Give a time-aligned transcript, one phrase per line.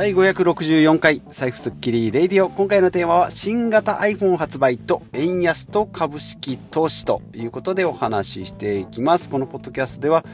[0.00, 2.48] 第564回財布スッキリレイディオ。
[2.48, 9.28] 今回のテーマは新型 iPhone 発売と円安と株式投資ということでお話ししていきます。
[9.28, 10.24] このポッドキャストでは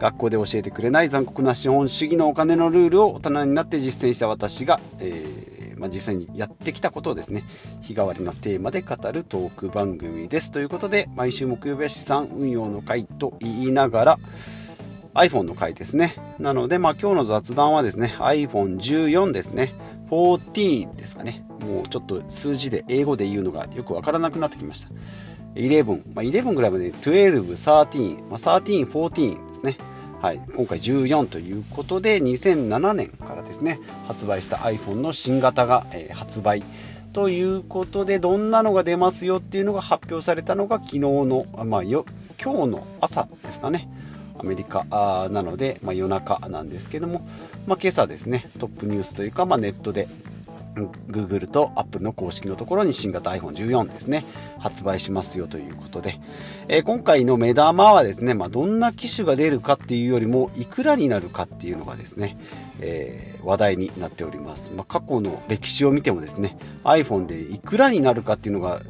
[0.00, 7.44] 学校で教えてくれない残酷な資本主義のお金のルールを大人になって実践した私が、えー、まあ、実際にやってきたことをですね
[7.80, 10.50] 日替わりのテーマで語るトーク番組です。
[10.50, 14.18] ということで毎週木曜日は資産運用の会と言いながら
[15.14, 16.16] iPhone の回ですね。
[16.38, 19.74] なので、まあ今日の雑談はですね、iPhone14 ですね。
[20.10, 21.44] 14ですかね。
[21.60, 24.90] もうちょっと数字で英語で言うのがよくわからなくなってきました。
[25.54, 29.76] 11、まあ、11ぐらいまで12、13、まあ、13、14ですね。
[30.22, 36.62] はい、今回14ということで2007年からですね発売した iPhone の新型が、えー、発売
[37.12, 42.06] ということでどんなのが出ますよっていうのが発表されたのが昨日の、まあ、よ
[42.40, 43.88] 今日の朝ですかね
[44.42, 44.84] アメリカ
[45.30, 47.26] なので、まあ、夜中なんですけども、
[47.66, 50.08] まあ、今朝ですねトップニュースというか、まあ、ネットで
[50.74, 54.24] Google と Apple の公式のところに新型 iPhone14 ですね
[54.58, 56.18] 発売しますよということで、
[56.68, 62.38] えー、今回の目玉はですね、まあ、どんな機種が出るかっていうよりもいくらになるかっていうのがですね、
[62.80, 68.80] えー、話題になっております、まあ、過去の歴史を見てもですね iPhone でいくらになるかっていうのが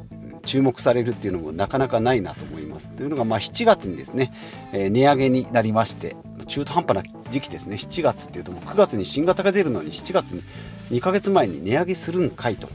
[0.45, 2.91] 注目されるっていうのもなかなかないなと思います。
[2.91, 4.33] というのがまあ7月にですね、
[4.73, 7.77] えー、値上げになりまして中途半端な時期ですね。
[7.77, 10.43] 7月っていうともう9月に新型が出るのに7月に
[10.91, 12.69] 2ヶ月前に値上げするんかいと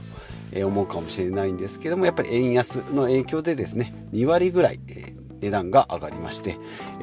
[0.56, 4.80] 思うかもしれないんですけどもやっぱり円安の影響でですね2割ぐらい
[5.42, 6.58] 値段が上がりまして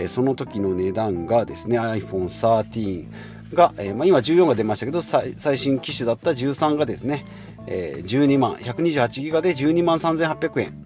[0.09, 3.07] その時の値段がですね iPhone13
[3.55, 7.25] が、まあ、今14が出ましたけど最新機種だった13がですね
[7.67, 10.85] 12万128ギガで12万3800円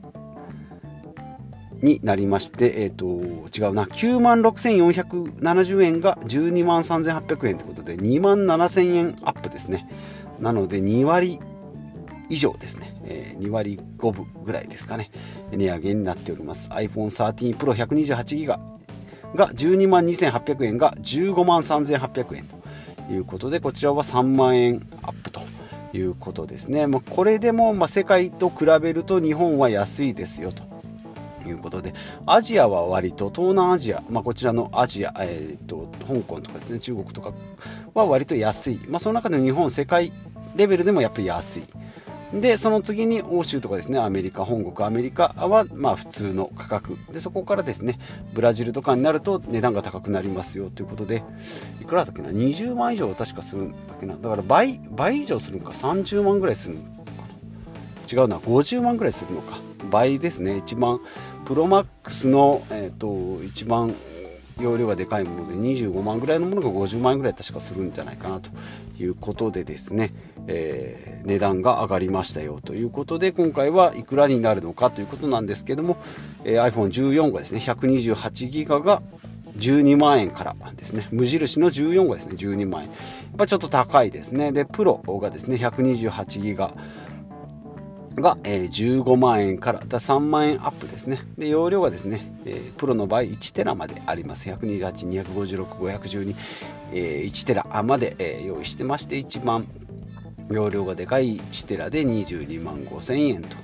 [1.82, 9.88] になりまして、えっ、ー、と、違うな、9万6470円が12万3800円ということで、2万7000円アップですね。
[10.40, 11.40] なので、2割
[12.28, 15.10] 以上ですね、えー、2割5分ぐらいですかね、
[15.52, 16.68] 値上げになっております。
[16.70, 18.60] iPhone 13 Pro 128ギガ
[19.34, 22.44] が12万2800円が15万3800円
[23.06, 24.86] ということで、こちらは3万円。
[25.92, 30.62] いうことですね、まあ、これでもま世界と比べると日本は安いですよと。
[31.46, 31.94] いうことで、
[32.26, 37.32] アジアは割と東南アジア、まあ、こちらのアジア、えーと、香港とかですね、中国とか
[37.94, 40.12] は割と安い、まあ、その中で日本、世界
[40.56, 41.62] レベルでもやっぱり安い。
[42.32, 46.98] で、その次に欧州とかですね、アメリカ、本国アメリカはまあ普通の価格。
[47.10, 47.98] で、そこからですね、
[48.34, 51.22] ブラジルとかになると値段が高くなりますよということで、
[51.80, 54.16] いくらだっけな、20万以上確かするんだっけな？
[54.16, 56.88] だから倍、倍以上するのか、30万ぐらいするのか
[58.06, 58.22] な？
[58.22, 59.58] 違うな、50万ぐらいするのか？
[59.90, 61.00] 倍ですね、一番
[61.46, 63.94] プロマックスの、えーと、一番
[64.60, 68.50] 容量がでかいもので25万ぐらいのものが50万円ぐらい確かするんじゃないかなと
[68.98, 70.12] いうことでですね、
[70.46, 75.96] えー、値段が上がりましたよということで今回はいくらになるのかということなんですけども、
[76.44, 79.02] えー、iPhone14 がですね128ギガが
[79.56, 82.88] 12万円からですね無印の14がですね12万円。
[82.88, 84.52] やっぱちょっと高いですね。
[84.52, 86.72] でプロがですね128ギガ
[88.20, 91.20] が、えー、15万円からだ3万円アップですね。
[91.36, 94.48] で容量がですね、えー、プロの場合1テラまであります。
[94.50, 96.36] 128256,512、
[96.92, 99.66] えー、1テラまで、えー、用意してまして一番
[100.50, 103.56] 容量がでかい1テラで22万5000円と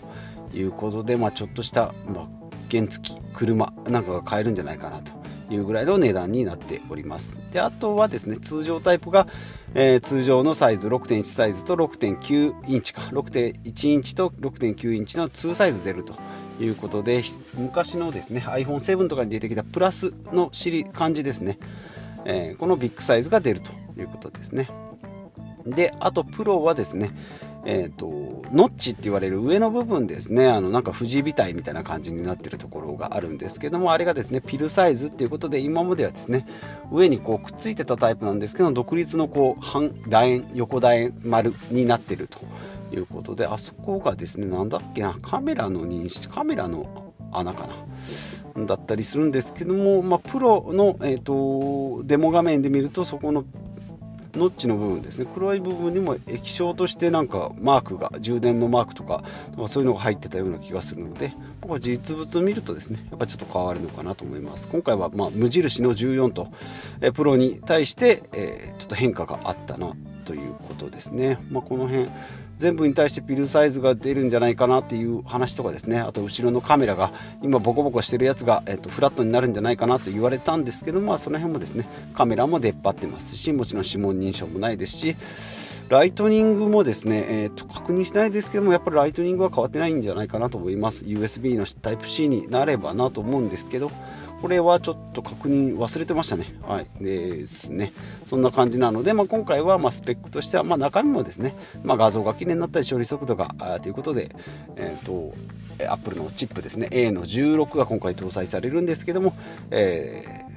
[0.57, 2.29] いうことで、まあ、ちょっとした、まあ、
[2.71, 5.13] 原付車なんかが買えるんじゃないかなと
[5.51, 7.41] いうぐらいの値段になっております。
[7.53, 9.27] であとはですね通常タイプが、
[9.75, 13.03] えー、通常のサイズ6.1サイズと6.9インチか。
[13.03, 16.15] 6.1インチと6.9インチの2サイズ出ると
[16.61, 17.23] いうことで
[17.57, 20.51] 昔のですね iPhone7 とかに出てきたプラスの
[20.93, 21.59] 感じですね、
[22.25, 24.69] えー、このビッグサイズが出るということですね。
[25.67, 27.11] であとプロはですね
[27.67, 30.49] えーと、ノッチって言われる上の部分ですね。
[30.49, 36.47] あのなんか富士ビタイみたいな感じになってるところがあるんですけどもあれがですねピルサイズっていうことで今まではですね
[36.93, 42.41] 上にこうくっついてたタイプなんですけど独立のこう半楕円横楕円丸になってると
[42.95, 47.67] いうことであそこがですねなんだっけなカメラの認識カメラの穴か
[48.55, 53.45] なだったりするんですけども、まあ、プロの、えーとデモ画面で見るとそこの
[54.37, 55.27] ノッチの部分ですね。
[55.33, 59.23] 黒い部分にも液晶としてなんかマークが充電のマークとか
[59.67, 64.69] そういうのが入ってたような気がするのでこれ実物を見るとですねやっぱちょっと変わるのかなと思います。
[64.69, 66.49] 今回はま無印の14と
[67.01, 69.95] えプロに対して、えちょっと変化があったな
[70.25, 72.09] ということですね、まあ、この辺
[72.57, 77.13] 全部に対してピルサイズが出るんじゃないかなっていう話とかですねあと後ろのカメラが
[77.43, 85.17] 今ボコボコしてるやつが、えっと、フラットになるんじゃないかなと言われたんですけどまあその辺もですねカメラも出っ張ってますしもちろん指紋認証もないですし
[85.89, 91.05] ライトニングもですね、えーと、確認してないですけども、やっぱりライトニングは変わってないんじゃないかなと思います。
[91.05, 93.91] USB の Type-C になればなと思うんですけど、
[94.45, 96.55] これはちょっと確認忘れてましたね。
[96.61, 96.87] はい。
[97.01, 97.95] ですね。
[98.27, 103.49] そんな感じなので、まあ、今回はまスペックとしては、まあ、中身もですね、まあ、画像が綺麗になったり処理速度が
[103.81, 104.37] ということで、
[104.77, 105.35] えっ、ー、と、
[105.91, 109.35] Apple のチップですね、A の16が今回搭載されるんですけども、
[109.71, 110.54] えー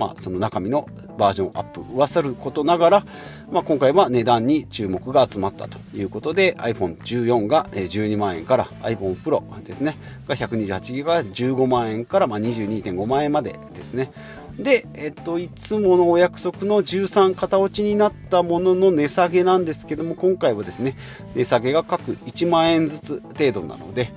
[0.00, 0.88] まあ、その中身の
[1.18, 3.06] バージョンアップはさることながら、
[3.52, 9.98] まあ、今回は値段に注目が集まったということで iPhone14 が12万円から iPhone Pro ですね。
[10.26, 14.10] が 128GB が15万円からま22.5万円までですね。
[14.58, 20.96] で、えっと、いつものお約束の13型落ちになったものの値下げなんですけども今回はですね
[21.34, 24.12] 値下げが各1万円ずつ程度なので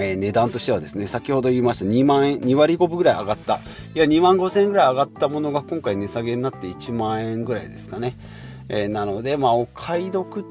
[0.00, 3.60] え、値段としてはですね、先ほど言いました2万円、2割5分ぐらい上がった、
[3.94, 8.16] いや、2万5千円ぐらい上がったものが今回値下げになって1万円ぐらいですかね。
[8.68, 10.44] えー、なので、まあ、お買い得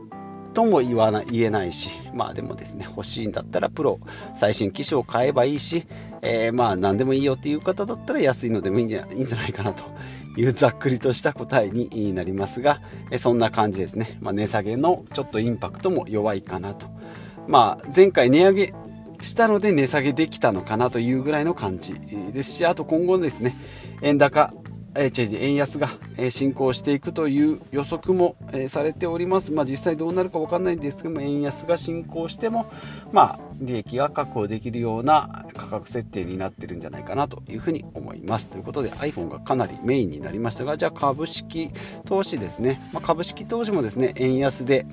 [0.57, 3.99] とも言わな、言えないし、まあでもですね、欲しいんだったらプロ、
[4.35, 5.85] 最新機種を買えばいいし、
[6.23, 9.83] えー、まあ何でもいいよっていう方だったら安いのでもいいんじゃいいんじゃないかなと
[10.35, 14.17] いうざっくりとした答えになりますが、えそんな感じですね。
[14.19, 16.87] まあ、値下げのちょっとインパクトも弱いかなと。
[17.47, 18.73] まあ、前回値上げ
[19.21, 21.95] したので値下げできたのかなというぐらいの感じ
[22.33, 23.55] ですし、あと今後ですね、
[24.01, 24.53] 円高、
[24.95, 29.51] えー、違う円安が、え、進行していくという予測も、え、されております。
[29.51, 32.65] まあ、実際どうなるか分かんないんですけども、円安が進行しても、
[33.11, 38.49] まあ、利益が確保できるような価格設定になってるんじゃないかなというふうに思います。
[38.49, 41.69] ということで iPhone がかなりメインになりましたが、じゃあ株式
[42.05, 42.81] 投資ですね。
[42.91, 44.87] まあ、株式投資もですね、円安で、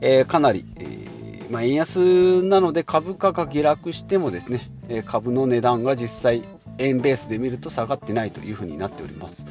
[0.00, 1.07] えかなり、えー
[1.50, 4.70] まあ、円安なので株価が下落してもですね
[5.06, 6.44] 株の値段が実際
[6.78, 9.44] 円ベースで見ると下がってないというふうになっております。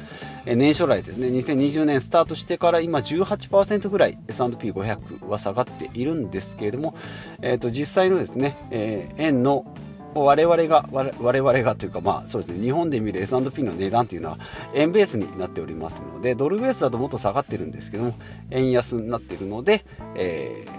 [0.46, 6.94] 年初来ですね2020年スタートしてから今18%ぐらい S&P500 は下がっているんですけれども、
[7.42, 9.66] えー、と実際のですね、え、円の
[10.14, 14.38] 我々が我々がというかまあそうですね日本で見る S&P の値段というのは
[14.74, 18.14] 円ベースになっておりますのでドルベースだともっと下がってるんですけども
[18.50, 19.84] 円安になっているので
[20.14, 20.77] えー、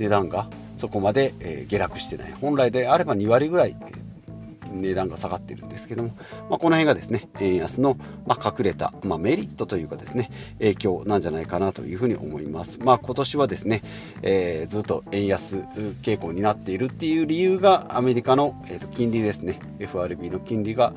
[0.00, 2.32] 値段がそこまで、え下落してない。
[2.40, 3.76] 本来であれば2割ぐらい、
[4.70, 6.10] 値段が下がってるんですけども、
[6.48, 7.96] まあ、この辺がですね円安の、
[8.26, 13.82] まあ、隠れた、まあ、メリットというかですね影響なんじゃないかなというふうに思います、まあ、今年はですね、
[14.22, 15.56] えー、ずっと円安
[16.02, 20.92] 傾向になっているっていう理由がアメリカの、えー、と金利ですね FRB の金利が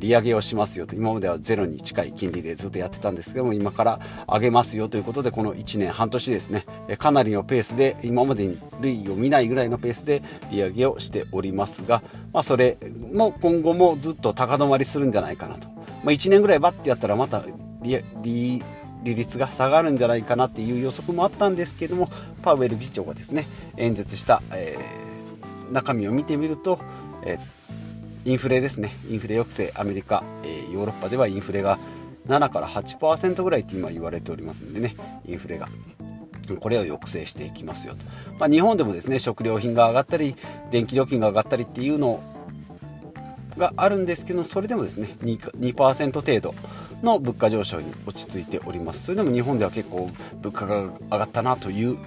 [0.00, 0.96] 利上げをしますよと。
[0.96, 6.66] 今まではゼロに近い金利でずっとやってたんですけども今から上げますよということでこの1年半年ですね
[6.98, 12.78] かなりのペースで今までに類を見ないぐらいのペースで利上げをしておりますが、まあ、それ
[13.14, 17.42] も今後もずっと高止まりするんじゃないかなと、まあ、1年ぐらいバッてやったらまた
[17.82, 18.62] 利
[19.02, 22.10] 率が下がるんじゃないかなっていう予測もあったんですけども
[22.42, 23.46] パウエル議長がですね
[23.76, 26.80] 演説した、えー、中身を見てみると、
[27.24, 28.96] えー、インフレですね。
[29.10, 29.72] インフレ抑制。
[29.76, 31.78] アメリカ、えー、ヨーロッパではインフレが
[32.26, 34.96] 7から8%ぐらいって今言われておりますんでね。
[35.26, 35.68] インフレが
[36.60, 38.04] これを抑制していきますよと、
[38.38, 40.36] まあ、日本でもですね食料品が上がったり
[40.70, 42.33] 電気料金が上がったりっていうのを
[43.56, 46.54] があるんですけどそれでもですね 2%, 2程度
[47.02, 49.04] の物価上昇に落ち着いております。
[49.04, 51.98] それでも日本では結構物価が上がったなという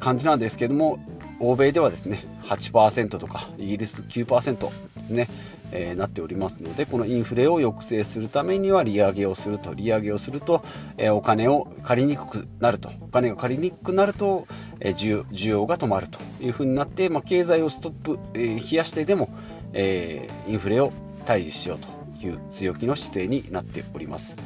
[0.00, 0.98] 感じなんですけども
[1.40, 5.28] 欧米ではですね8%とかイギリス9%ですね、
[5.70, 10.64] えー、なっておりますのでこのインフレを抑制するためには利上げをすると利上げをすると、
[10.96, 12.90] えー、お金を借りにくくなると。
[13.00, 14.46] お金が借りにくくなると、
[14.80, 19.30] えー、需要が止まるというふうになって、まあ、経済をストップ、え、冷やしてでも
[19.72, 20.92] えー、インフレを
[21.24, 21.88] 退治しようと
[22.26, 24.36] いう強気の姿勢になっております、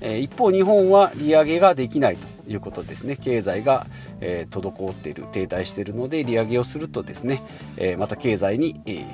[0.00, 3.16] えー、一方日本は利上げができないということですね。
[3.16, 3.86] 経済が、
[4.20, 7.42] えー、滞っている停滞しているので利上げをするとですね、
[7.76, 9.04] えまた経済に、え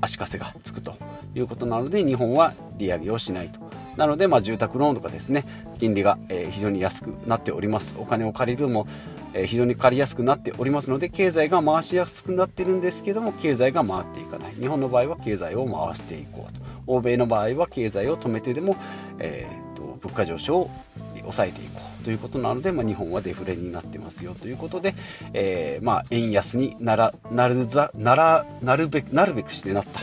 [0.00, 0.96] 足かせがつくと
[1.34, 3.60] いうことなので日本は利上げをしないと。
[3.96, 5.44] なので、まあ、住宅ローンとかですね
[5.78, 7.94] 金利が、え非常に安くなっております。
[7.98, 8.86] お金を借りるも
[9.34, 18.76] え非常に借りやすくなっておりますので経済が回しやすくなってるんですけども経済が回っていかない日本の場合は経済を回していこうと欧米の場合は経済を止めてでも、
[19.18, 20.70] えーと、物価上昇を
[21.20, 24.94] 抑えていこうということなので、まあ、日本はデフレになってますよということで、
[25.32, 30.00] えー、まあ、円安にならなるざならなるべくなるべくしてなった。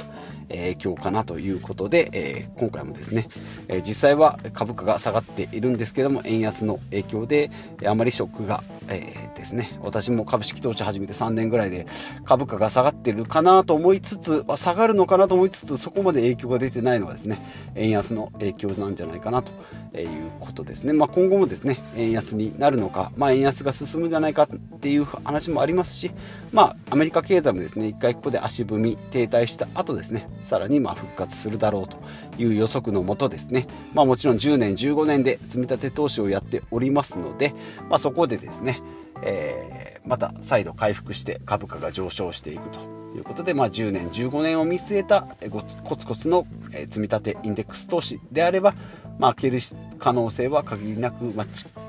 [0.51, 3.27] え、今日かなということで、えー、今回もですね、
[3.67, 7.51] えー、実際は株価が下がっているんですけども円安の影響で
[7.85, 11.85] あまりショックがえー、ですね、私も株式投資始めて3年ぐらいで
[12.25, 17.39] 株価が下がってるかなと思いつつ、下がるのかなと思いつつ、そこまで影響が出てないのはですね、
[17.75, 19.51] 円安の影響なんじゃないかなと
[19.97, 20.93] いうことですね。
[20.93, 26.11] まあ、今後もですね、円安になるのか、まあ、円安が進むんじゃないかっていう話もありますし、
[26.51, 31.97] まあ、アメリカ経済もですね、一回ここで足踏み停滞した後ですね、さらにま復活するだろうと
[32.41, 37.53] いう予測のもとですね、まあ、もちろん10年、15年で積み立て投資をやっておりますので、
[37.89, 38.78] まあ、そこでですね、
[39.23, 42.79] えー、また再度回復して株価が上昇していくと
[43.15, 48.73] いうことで、まあ、10年、15年を見据えたコツコツの積み立てインデックス投資であれば、
[49.17, 49.59] まあ、開ける
[49.97, 51.45] 可能性は限りなく、まあ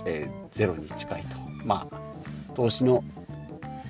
[0.07, 1.37] えー、ゼロに近いと。
[1.65, 3.05] まあ、投資の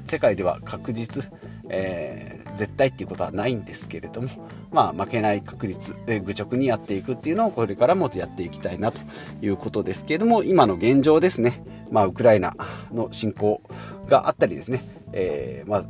[0.04, 1.30] 世界では確実、
[1.68, 4.28] えー、絶対っていうことはないんですけれども、
[4.70, 9.00] まあ、負けない確率、え、愚直にやっていくっていうのをこれからもやっていきたいなと
[9.42, 12.56] いうことですけれども今の現状ですね、まあ、ウクライナ
[12.92, 13.60] の侵攻
[14.08, 15.84] があったりですね、えー、まあ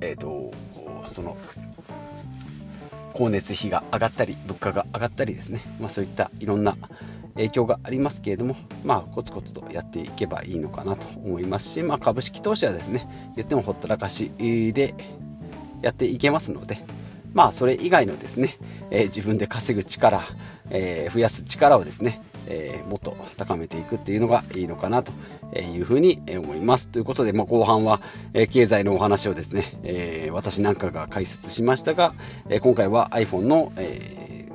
[0.00, 0.52] えーと、
[1.06, 1.36] その
[3.14, 6.76] 光熱費が上がったり物価が上がったりですね、まあ、そういったいろんな
[7.34, 14.94] 影響がありますけれども、まあ、コツコツとやっていけばいいのかなと思いますし、まあ、株式投資はですね言ってもほったらかしで
[15.82, 16.78] やっていけますので、
[17.34, 18.56] まあ、それ以外のですね、
[18.90, 20.22] えー、自分で稼ぐ力、
[20.70, 25.12] えー、増やす力をですね、えー、もっと高めていくっていうのがいいのかなと
[25.58, 26.88] いうふうに思います。
[26.88, 28.00] ということで、まあ、後半は、
[28.34, 32.14] え経済のお話をですね、え私なんかが解説しましたが、
[32.48, 34.48] え今回は iPhone の、え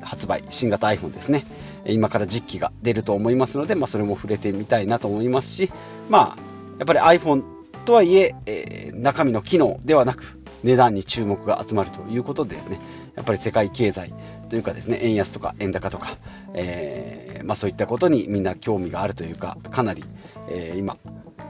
[0.00, 1.44] 発売、新型 iPhone ですね。
[1.86, 5.70] 今から実機が出ると思いますので、まあ、それも触れてみたいなと思いますし、
[6.08, 6.42] まあ、
[6.78, 7.42] やっぱり iPhone
[7.84, 12.80] とはいええー、中身の機能ではなく、値段に注目が集まるということでですね、
[13.16, 14.12] やっぱり世界経済
[14.48, 16.16] というかですね、円安とか円高とか、
[16.54, 20.04] えー、まあ、そういったことにみんな興味があるというか、かなり、
[20.48, 20.96] えー、今、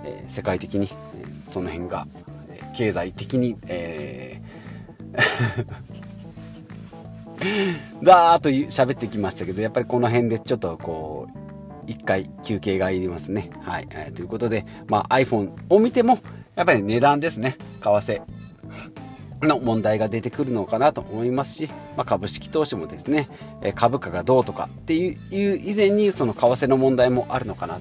[0.05, 0.89] え世界的に、
[1.49, 2.07] その辺が、
[2.75, 4.41] 経済的に、え
[8.03, 11.39] だ ーっと喋ってきましたけど、やっぱりこの辺でちょっとこう、
[11.87, 13.51] 一回休憩がいりますね。
[13.63, 13.89] はい。
[13.91, 16.19] えー、ということで、まあ、iPhone を見ても、
[16.55, 17.57] やっぱり値段ですね。
[17.81, 18.23] 為替
[19.43, 23.29] の問題が出てくるのかなと思いますし、まあ、株式投資もですね、
[23.63, 27.81] え株価がどうとかっていう以前にその為替の問題もあるのかな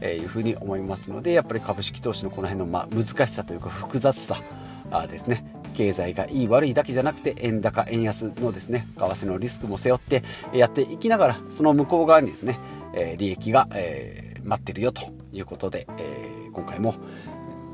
[0.00, 4.40] というふうに思いますので、やっぱり株式投資のこの辺のま難しさというか複雑さ
[5.08, 12.58] ですね、経済がいい悪いだけじゃなくて円高円安のですね為替のリスクも背負ってやっていきながらその向こう側にですね、
[12.94, 15.02] え利益が、え待ってるよと
[15.32, 16.94] いうことで、え今回も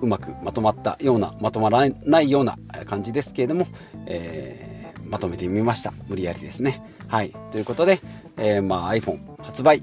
[0.01, 3.67] うまくまとまったようなまとまらないような感じですけれども、
[4.07, 5.93] えー、まとめてみました。
[6.09, 6.83] 無理やりですね。
[7.09, 7.35] はい。
[7.51, 8.01] ということで、
[8.37, 9.83] えー、まあ、iPhone 発売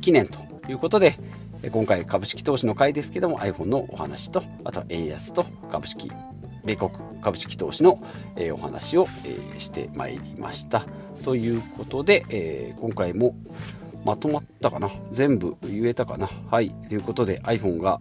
[0.00, 0.38] 記念と
[0.68, 1.18] いうことで
[1.72, 6.10] 今回株式投資の回ですけども iPhone のお話とあとは円安と株式
[6.64, 6.90] 米国
[7.20, 8.02] 株式投資の、
[8.52, 9.06] お話を、
[9.58, 10.86] してまいりました。
[11.24, 13.34] ということで、今回も
[14.04, 14.90] まとまったかな。
[15.10, 16.30] 全部言えたかな。
[16.50, 16.70] はい。
[16.88, 18.00] ということで iPhone が、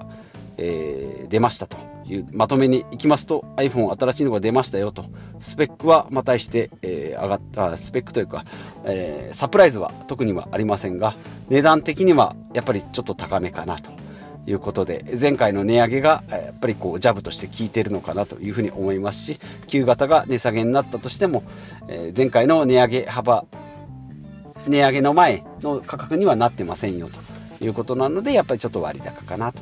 [0.62, 5.06] えー、出ましたというまとめにいきますと iPhone 新しいのが出ましたよと。
[5.40, 8.44] スペックはまたして、えー、上がったスペックというか、
[8.84, 11.16] えー、サプライズは特にはありませんが
[11.48, 13.92] 値段的にはやっぱりちょっと高めかなと
[14.48, 21.44] いうことで、前回の値上げがやっぱりこうジャブとして効いてるのかなというふうに思いますし、旧型が値下げになったとしても、
[21.88, 23.46] え前回の値上げ幅、
[24.68, 27.08] 値上げの前の価格にはなってませんよ
[27.60, 29.62] ということなので、やっぱりちょっと割高かなと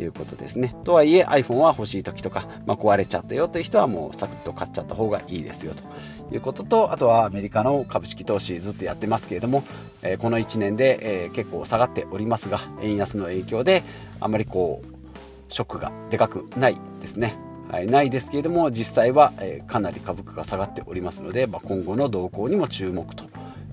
[0.00, 0.74] いうことですね。
[0.84, 9.64] とはいえ iPhone は欲しい時とか、まあ、壊れちゃったよという人はもうサクッと買っちゃった方がいいですよということと、あとはアメリカの株式投資ずっとやってますけれども、
[10.02, 13.82] えー、この1年で、えー、結構下がっておりますが、円安の影響で
[14.20, 17.38] あまりこう、ショックがでかくないですね。
[17.70, 23.24] はい、ないですけれども、実際は、えー、かなり株価が下がっておりますので、まあ、今後の動向にも注目と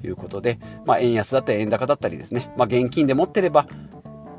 [0.04, 3.68] いうことで、まあ、円安だったり円高だったりですね、まあ、現金で持ってれば、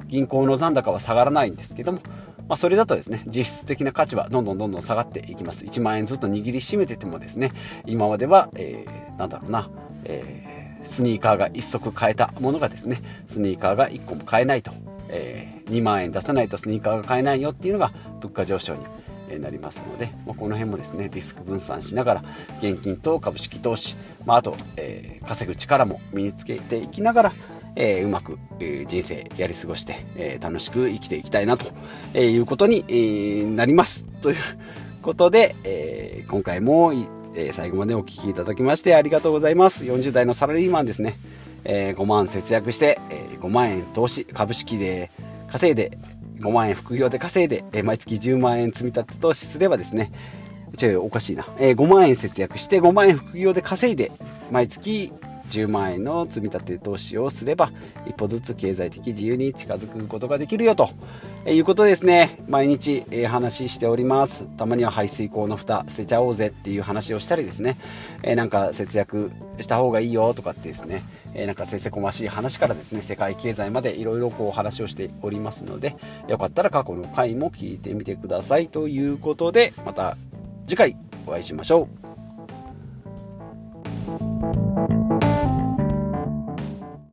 [0.08, 2.00] 銀行の残高は下がらないんですけども、
[2.48, 5.64] まあ、それだとですね、実質的な価値はどんどんどんどん下がっていきます。
[5.64, 7.52] 1万円ずっと握りしめててもですね、
[7.86, 9.68] 今までは、えー、なんだろうな、
[10.04, 14.72] えー、スニーカーが1足買えたものがですね、スニーカーが1個も買えないと、
[15.10, 22.24] えー、2万円出さないとスニーカーが買えないよっていうのが物価上昇になりますので、まあ、この辺もですねリスク分散しながら
[22.62, 27.32] 現金と株式投資、まあ、あと、えー、稼ぐ力も身につけていきながら、
[27.80, 31.66] えー、うまく、えー、人生やり過ごして、え楽しく生きていきたいなと、
[32.12, 34.04] えいうことに、えなります。
[34.20, 34.36] という
[35.00, 36.92] ことで、え今回も、
[37.36, 39.84] え最後までお聴きいただきましてありがとうございます。
[39.84, 41.20] 40代のサラリーマンですね。
[41.64, 45.12] え5万節約して、え5万円投資、株式で
[45.48, 45.98] 稼いで
[46.40, 50.10] 5万円副業で稼いで、え毎月10万円積み立て投資すればですね、
[50.82, 54.10] 違うおかしいな、え5万円節約して5万円副業で稼いで
[54.50, 55.12] 毎月
[55.50, 57.72] 10万円の積み立て投資をすれば
[58.06, 60.90] 一歩ずつ経済的自由に近づくことができるよと
[61.46, 62.38] いうことですね。
[62.48, 64.44] 毎日、え話しております。
[64.56, 67.78] たまには排水口の蓋捨てちゃおうぜっていう話をしたりですね、
[68.22, 71.02] えなんか節約した方がいいよとかってですね、
[71.34, 80.16] えなんかせせこましい話からですね世界経済までいろいろこう話をしておりますのでよかったら過去の回も聞いてみてくださいということでまた
[80.66, 82.07] 次回お会いしましょう。